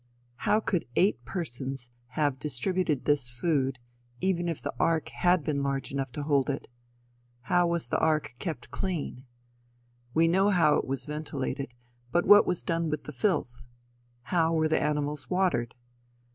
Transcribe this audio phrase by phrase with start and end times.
[0.47, 3.77] How could eight persons have distributed this food,
[4.19, 6.67] even if the ark had been large enough to hold it?
[7.41, 9.27] How was the ark kept clean?
[10.15, 11.75] We know how it was ventilated;
[12.11, 13.61] but what was done with the filth?
[14.23, 15.75] How were the animals watered?